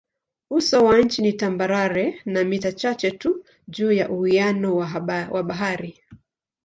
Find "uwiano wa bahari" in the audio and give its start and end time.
4.09-5.99